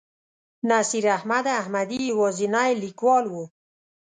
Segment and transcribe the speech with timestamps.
[0.69, 3.35] نصیر احمد احمدي یوازینی لیکوال و.